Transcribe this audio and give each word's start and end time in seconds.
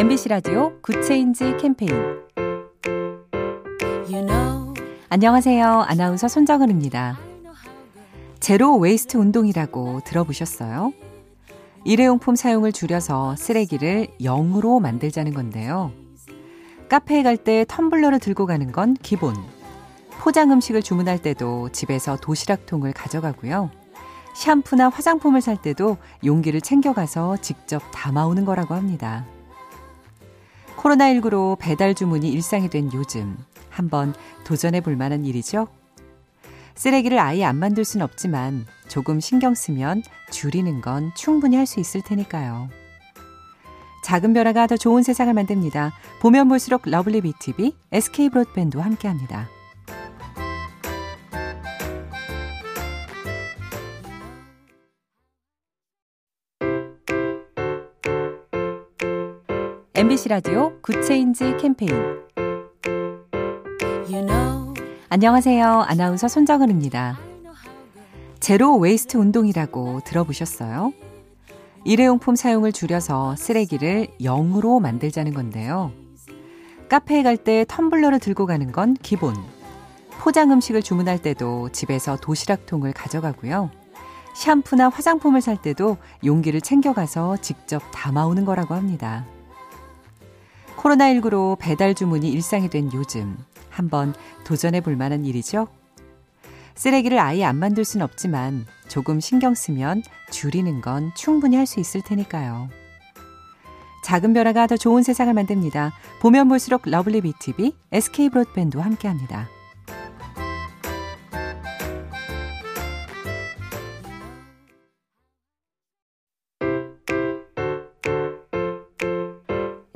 MBC 0.00 0.30
라디오 0.30 0.80
good 0.80 1.11
change 1.11 1.58
캠페인 1.58 1.92
you 4.08 4.24
know. 4.24 4.72
안녕하세요. 5.10 5.84
아나운서 5.86 6.26
손정은입니다. 6.26 7.18
zero 8.40 8.78
waste 8.78 9.18
운동이라고 9.18 10.00
들어보셨어요? 10.06 10.94
일회용품 11.84 12.34
사용을 12.34 12.72
줄여서 12.72 13.36
쓰레기를 13.36 14.06
0으로 14.22 14.80
만들자는 14.80 15.34
건데요. 15.34 15.92
카페에 16.88 17.22
갈 17.22 17.36
때 17.36 17.64
텀블러를 17.64 18.22
들고 18.22 18.46
가는 18.46 18.72
건 18.72 18.94
기본. 19.02 19.34
포장 20.12 20.50
음식을 20.50 20.80
주문할 20.80 21.18
때도 21.18 21.68
집에서 21.72 22.16
도시락통을 22.16 22.94
가져가고요. 22.94 23.70
샴푸나 24.34 24.88
화장품을 24.88 25.42
살 25.42 25.60
때도 25.60 25.98
용기를 26.24 26.62
챙겨가서 26.62 27.36
직접 27.42 27.82
담아오는 27.92 28.46
거라고 28.46 28.74
합니다. 28.74 29.26
코로나19로 30.80 31.58
배달 31.58 31.94
주문이 31.94 32.30
일상이 32.30 32.68
된 32.70 32.90
요즘 32.94 33.36
한번 33.68 34.14
도전해 34.44 34.80
볼 34.80 34.96
만한 34.96 35.24
일이죠? 35.24 35.68
쓰레기를 36.74 37.18
아예 37.18 37.44
안 37.44 37.56
만들 37.56 37.84
순 37.84 38.00
없지만 38.00 38.66
조금 38.88 39.20
신경 39.20 39.54
쓰면 39.54 40.02
줄이는 40.30 40.80
건 40.80 41.12
충분히 41.14 41.56
할 41.56 41.66
수 41.66 41.80
있을 41.80 42.00
테니까요. 42.02 42.70
작은 44.02 44.32
변화가 44.32 44.66
더 44.66 44.76
좋은 44.78 45.02
세상을 45.02 45.32
만듭니다. 45.34 45.92
보면 46.20 46.48
볼수록 46.48 46.82
lovely 46.86 47.20
BTV, 47.20 47.76
SK 47.92 48.30
브로드밴드와 48.30 48.84
함께합니다. 48.84 49.48
MBC 60.10 60.28
라디오 60.28 60.72
good 60.82 61.12
change 61.12 61.56
캠페인 61.58 61.94
you 64.08 64.26
know. 64.26 64.74
안녕하세요. 65.08 65.84
아나운서 65.86 66.26
손정은입니다. 66.26 67.16
zero 68.40 68.76
waste 68.76 69.18
운동이라고 69.18 70.00
들어보셨어요? 70.04 70.92
일회용품 71.84 72.34
사용을 72.34 72.72
줄여서 72.72 73.36
쓰레기를 73.36 74.08
0으로 74.20 74.80
만들자는 74.80 75.32
건데요. 75.32 75.92
카페에 76.88 77.22
갈 77.22 77.36
때 77.36 77.64
텀블러를 77.64 78.20
들고 78.20 78.46
가는 78.46 78.72
건 78.72 78.94
기본. 78.94 79.36
포장 80.18 80.50
음식을 80.50 80.82
주문할 80.82 81.22
때도 81.22 81.68
집에서 81.68 82.16
도시락통을 82.16 82.94
가져가고요. 82.94 83.70
샴푸나 84.34 84.88
화장품을 84.88 85.40
살 85.40 85.62
때도 85.62 85.98
용기를 86.24 86.62
챙겨가서 86.62 87.36
직접 87.36 87.80
담아오는 87.92 88.44
거라고 88.44 88.74
합니다. 88.74 89.24
코로나19로 90.80 91.58
배달 91.58 91.94
주문이 91.94 92.30
일상이 92.30 92.70
된 92.70 92.90
요즘 92.94 93.36
한번 93.68 94.14
도전해 94.44 94.80
볼 94.80 94.96
만한 94.96 95.24
일이죠? 95.24 95.68
쓰레기를 96.74 97.18
아예 97.18 97.44
안 97.44 97.56
만들 97.56 97.84
순 97.84 98.00
없지만 98.00 98.66
조금 98.88 99.20
신경 99.20 99.54
쓰면 99.54 100.02
줄이는 100.30 100.80
건 100.80 101.12
충분히 101.14 101.56
할 101.56 101.66
수 101.66 101.80
있을 101.80 102.00
테니까요. 102.00 102.70
작은 104.04 104.32
변화가 104.32 104.66
더 104.66 104.76
좋은 104.78 105.02
세상을 105.02 105.32
만듭니다. 105.34 105.92
보면 106.20 106.48
볼수록 106.48 106.82
lovely 106.86 107.20
BTV, 107.20 107.74
SK 107.92 108.30
브로드밴드와 108.30 108.84
함께합니다. 108.84 109.48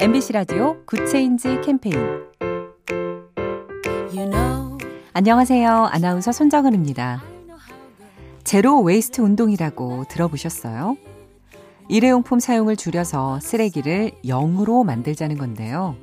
MBC 0.05 0.34
라디오 0.34 0.84
Good 0.84 1.16
Change 1.16 1.62
캠페인 1.62 1.97
you 4.12 4.29
know. 4.29 4.77
안녕하세요. 5.14 5.89
아나운서 5.90 6.30
손정은입니다. 6.30 7.23
zero 8.45 8.83
waste 8.83 9.23
운동이라고 9.23 10.05
들어보셨어요? 10.11 10.98
일회용품 11.89 12.39
사용을 12.39 12.77
줄여서 12.77 13.40
쓰레기를 13.40 14.11
0으로 14.27 14.84
만들자는 14.84 15.39
건데요. 15.39 15.96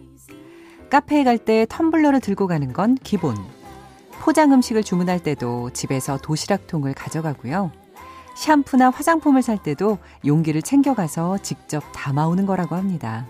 카페에 0.89 1.23
갈 1.23 1.37
때 1.37 1.65
텀블러를 1.65 2.23
들고 2.23 2.47
가는 2.47 2.73
건 2.73 2.95
기본. 3.03 3.35
포장 4.13 4.51
음식을 4.51 4.81
주문할 4.81 5.19
때도 5.19 5.69
집에서 5.73 6.17
도시락통을 6.17 6.95
가져가고요. 6.95 7.71
샴푸나 8.35 8.89
화장품을 8.89 9.43
살 9.43 9.61
때도 9.61 9.99
용기를 10.25 10.63
챙겨가서 10.63 11.37
직접 11.43 11.83
담아오는 11.93 12.47
거라고 12.47 12.75
합니다. 12.75 13.27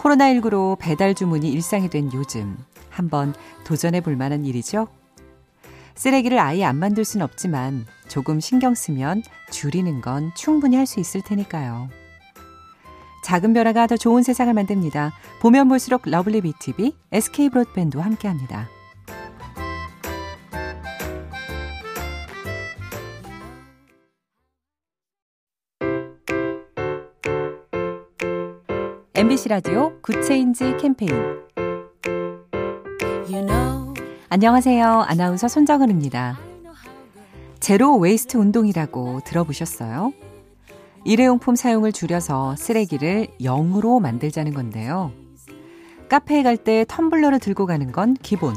코로나19로 0.00 0.78
배달 0.78 1.14
주문이 1.14 1.50
일상이 1.50 1.90
된 1.90 2.10
요즘 2.14 2.56
한번 2.88 3.34
도전해 3.64 4.00
볼 4.00 4.16
만한 4.16 4.44
일이죠? 4.44 4.88
쓰레기를 5.94 6.38
아예 6.38 6.64
안 6.64 6.76
만들 6.76 7.04
순 7.04 7.20
없지만 7.20 7.86
조금 8.08 8.40
신경 8.40 8.74
쓰면 8.74 9.22
줄이는 9.50 10.00
건 10.00 10.32
충분히 10.34 10.76
할 10.76 10.86
수 10.86 11.00
있을 11.00 11.20
테니까요. 11.20 11.90
작은 13.24 13.52
변화가 13.52 13.86
더 13.86 13.96
좋은 13.98 14.22
세상을 14.22 14.52
만듭니다. 14.54 15.12
보면 15.40 15.68
볼수록 15.68 16.02
lovely 16.06 16.40
B 16.40 16.54
tv, 16.54 16.94
SK 17.12 17.50
브로드밴드와 17.50 18.04
함께합니다. 18.04 18.68
MBC 29.30 29.48
라디오 29.48 29.92
Good 30.02 30.32
Change 30.32 30.76
캠페인 30.80 31.12
you 33.28 33.46
know. 33.46 33.94
안녕하세요. 34.28 35.04
아나운서 35.06 35.46
손정은입니다. 35.46 36.36
zero 37.60 37.96
waste 37.96 38.38
운동이라고 38.38 39.20
들어보셨어요? 39.24 40.12
일회용품 41.04 41.54
사용을 41.54 41.92
줄여서 41.92 42.56
쓰레기를 42.56 43.28
0으로 43.40 44.00
만들자는 44.00 44.52
건데요. 44.52 45.12
카페에 46.08 46.42
갈 46.42 46.56
때 46.56 46.82
텀블러를 46.82 47.40
들고 47.40 47.66
가는 47.66 47.92
건 47.92 48.14
기본. 48.14 48.56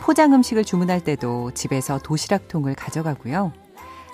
포장 0.00 0.32
음식을 0.32 0.64
주문할 0.64 1.02
때도 1.04 1.50
집에서 1.50 1.98
도시락통을 1.98 2.76
가져가고요. 2.76 3.52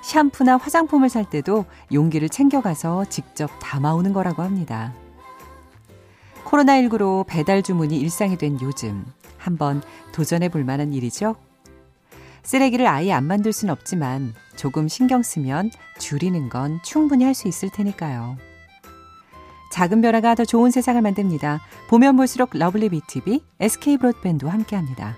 샴푸나 0.03 0.57
화장품을 0.57 1.09
살 1.09 1.31
때도 1.31 1.67
용기를 1.93 2.31
챙겨가서 2.31 3.05
직접 3.05 3.49
담아오는 3.61 4.13
거라고 4.13 4.43
합니다. 4.43 4.93
코로나19로 6.49 7.27
배달 7.27 7.63
주문이 7.63 7.99
일상이 7.99 8.39
된 8.39 8.59
요즘 8.63 9.05
한번 9.37 9.83
도전해 10.13 10.49
볼 10.49 10.65
만한 10.65 10.93
일이죠? 10.93 11.37
쓰레기를 12.43 12.87
아예 12.87 13.13
안 13.13 13.25
만들 13.25 13.53
순 13.53 13.69
없지만 13.69 14.35
조금 14.57 14.89
신경 14.89 15.23
쓰면 15.23 15.71
줄이는 15.99 16.49
건 16.49 16.81
충분히 16.83 17.25
할 17.25 17.35
수 17.35 17.49
있을 17.49 17.69
테니까요. 17.71 18.39
작은 19.71 20.01
변화가 20.01 20.35
더 20.35 20.45
좋은 20.47 20.71
세상을 20.71 21.01
만듭니다. 21.03 21.61
보면 21.89 22.17
볼수록 22.17 22.51
lovely 22.55 22.89
B 22.89 23.02
tv, 23.02 23.43
SK 23.61 23.99
브로드밴드와 23.99 24.53
함께합니다. 24.53 25.17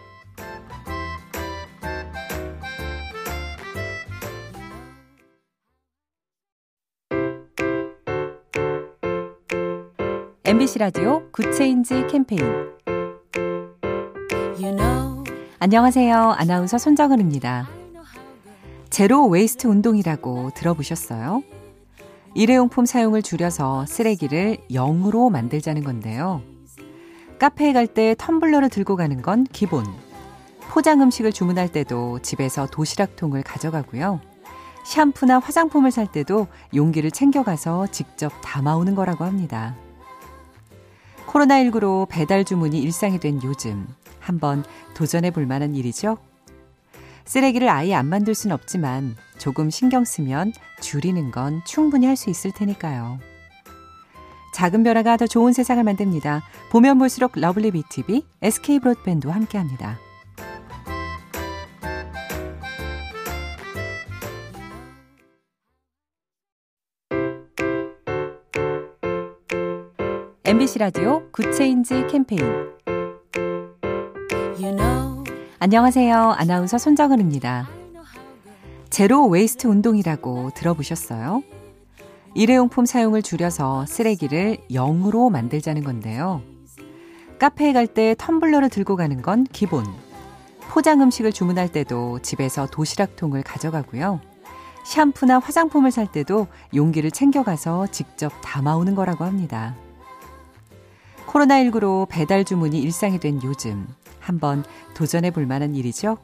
MBC 10.50 10.80
라디오 10.80 11.30
Good 11.30 11.62
Change 11.62 12.08
캠페인 12.08 12.42
you 14.58 14.74
know. 14.74 15.22
안녕하세요. 15.60 16.34
아나운서 16.36 16.76
손정은입니다. 16.76 17.68
zero 18.90 19.28
waste 19.28 19.68
운동이라고 19.68 20.50
들어보셨어요? 20.56 21.44
일회용품 22.34 22.84
사용을 22.84 23.22
줄여서 23.22 23.86
쓰레기를 23.86 24.56
0으로 24.72 25.30
만들자는 25.30 25.84
건데요. 25.84 26.42
카페에 27.38 27.72
갈 27.72 27.86
때 27.86 28.14
텀블러를 28.14 28.72
들고 28.72 28.96
가는 28.96 29.22
건 29.22 29.44
기본. 29.52 29.84
포장 30.62 31.00
음식을 31.00 31.30
주문할 31.30 31.68
때도 31.68 32.18
집에서 32.22 32.66
도시락통을 32.66 33.44
가져가고요. 33.44 34.20
샴푸나 34.84 35.38
화장품을 35.38 35.92
살 35.92 36.10
때도 36.10 36.48
용기를 36.74 37.12
챙겨가서 37.12 37.86
직접 37.92 38.32
담아오는 38.42 38.96
거라고 38.96 39.24
합니다. 39.24 39.76
코로나19로 41.30 42.08
배달 42.08 42.44
주문이 42.44 42.80
일상이 42.80 43.20
된 43.20 43.40
요즘 43.44 43.86
한번 44.18 44.64
도전해 44.94 45.30
볼 45.30 45.46
만한 45.46 45.74
일이죠? 45.74 46.18
쓰레기를 47.24 47.68
아예 47.68 47.94
안 47.94 48.06
만들 48.06 48.34
순 48.34 48.50
없지만 48.50 49.16
조금 49.38 49.70
신경 49.70 50.04
쓰면 50.04 50.52
줄이는 50.80 51.30
건 51.30 51.62
충분히 51.64 52.06
할 52.06 52.16
수 52.16 52.30
있을 52.30 52.50
테니까요. 52.50 53.20
작은 54.54 54.82
변화가 54.82 55.16
더 55.16 55.26
좋은 55.28 55.52
세상을 55.52 55.82
만듭니다. 55.84 56.42
보면 56.70 56.98
볼수록 56.98 57.32
lovely 57.36 57.70
B 57.70 57.84
tv, 57.84 58.24
SK 58.42 58.80
브로드밴드와 58.80 59.34
함께합니다. 59.34 59.98
MBC 70.50 70.80
라디오 70.80 71.30
Good 71.30 71.62
Change 71.62 72.08
캠페인 72.08 72.42
안녕하세요. 75.60 76.34
아나운서 76.36 76.76
손정은입니다. 76.76 77.68
zero 78.90 79.28
waste 79.28 79.68
운동이라고 79.68 80.50
들어보셨어요? 80.56 81.44
일회용품 82.34 82.84
사용을 82.84 83.22
줄여서 83.22 83.86
쓰레기를 83.86 84.56
0으로 84.72 85.30
만들자는 85.30 85.84
건데요. 85.84 86.42
카페에 87.38 87.72
갈 87.72 87.86
때 87.86 88.14
텀블러를 88.14 88.72
들고 88.72 88.96
가는 88.96 89.22
건 89.22 89.44
기본. 89.52 89.84
포장 90.62 91.00
음식을 91.00 91.30
주문할 91.30 91.68
때도 91.68 92.18
집에서 92.22 92.66
도시락통을 92.66 93.44
가져가고요. 93.44 94.20
샴푸나 94.84 95.38
화장품을 95.38 95.92
살 95.92 96.10
때도 96.10 96.48
용기를 96.74 97.12
챙겨가서 97.12 97.86
직접 97.92 98.32
담아오는 98.42 98.96
거라고 98.96 99.24
합니다. 99.24 99.76
코로나19로 101.30 102.08
배달 102.08 102.44
주문이 102.44 102.80
일상이 102.80 103.20
된 103.20 103.40
요즘 103.44 103.86
한번 104.18 104.64
도전해 104.94 105.30
볼 105.30 105.46
만한 105.46 105.74
일이죠. 105.74 106.18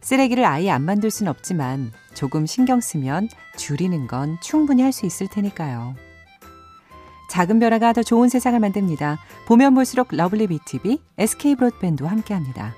쓰레기를 0.00 0.44
아예 0.44 0.70
안 0.70 0.82
만들 0.82 1.10
순 1.10 1.26
없지만 1.26 1.92
조금 2.14 2.46
신경 2.46 2.80
쓰면 2.80 3.28
줄이는 3.56 4.06
건 4.06 4.38
충분히 4.40 4.82
할 4.82 4.92
수 4.92 5.06
있을 5.06 5.26
테니까요. 5.26 5.96
작은 7.30 7.58
변화가 7.58 7.92
더 7.92 8.02
좋은 8.04 8.28
세상을 8.28 8.58
만듭니다. 8.60 9.18
보면 9.46 9.74
볼수록 9.74 10.08
lovely 10.12 10.46
B 10.46 10.59
tv, 10.59 11.00
SK 11.18 11.56
브로드밴드와 11.56 12.10
함께합니다. 12.10 12.74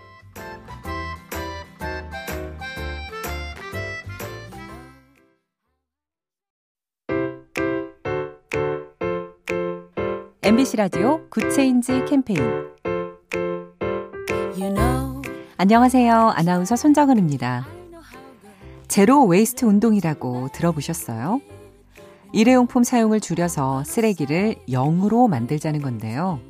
MBC 10.49 10.79
라디오 10.79 11.29
Good 11.29 11.60
Change 11.60 12.06
캠페인 12.06 12.41
you 14.56 14.73
know. 14.73 15.21
안녕하세요. 15.59 16.33
아나운서 16.35 16.75
손정은입니다. 16.75 17.67
zero 18.88 19.26
waste 19.26 19.67
운동이라고 19.67 20.49
들어보셨어요? 20.55 21.43
일회용품 22.33 22.83
사용을 22.83 23.21
줄여서 23.21 23.85
쓰레기를 23.85 24.55
0으로 24.71 25.29
만들자는 25.29 25.83
건데요. 25.83 26.41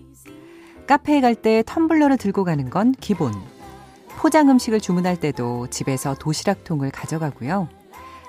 카페에 0.87 1.21
갈 1.21 1.35
때 1.35 1.62
텀블러를 1.62 2.21
들고 2.21 2.44
가는 2.44 2.71
건 2.71 2.93
기본. 3.01 3.33
포장 4.11 4.49
음식을 4.49 4.79
주문할 4.79 5.17
때도 5.17 5.67
집에서 5.71 6.15
도시락통을 6.15 6.93
가져가고요. 6.93 7.69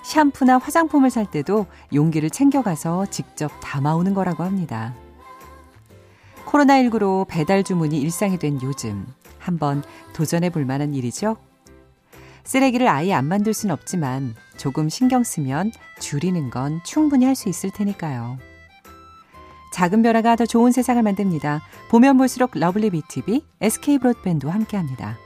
샴푸나 0.03 0.57
화장품을 0.57 1.11
살 1.11 1.29
때도 1.29 1.67
용기를 1.93 2.31
챙겨가서 2.31 3.05
직접 3.11 3.51
담아오는 3.61 4.15
거라고 4.15 4.43
합니다. 4.43 4.95
코로나19로 6.49 7.27
배달 7.27 7.63
주문이 7.63 7.99
일상이 7.99 8.39
된 8.39 8.59
요즘 8.63 9.05
한번 9.37 9.83
도전해 10.13 10.49
볼 10.49 10.65
만한 10.65 10.93
일이죠. 10.93 11.37
쓰레기를 12.43 12.87
아예 12.87 13.13
안 13.13 13.25
만들 13.25 13.53
순 13.53 13.69
없지만 13.69 14.35
조금 14.57 14.89
신경 14.89 15.23
쓰면 15.23 15.71
줄이는 15.99 16.49
건 16.49 16.81
충분히 16.83 17.25
할 17.25 17.35
수 17.35 17.49
있을 17.49 17.69
테니까요. 17.69 18.39
작은 19.73 20.01
변화가 20.01 20.35
더 20.35 20.45
좋은 20.47 20.71
세상을 20.71 21.01
만듭니다. 21.03 21.61
보면 21.89 22.17
볼수록 22.17 22.51
lovely 22.55 22.89
B 22.89 23.03
tv, 23.03 23.43
SK 23.61 23.99
브로드밴드와 23.99 24.53
함께합니다. 24.53 25.17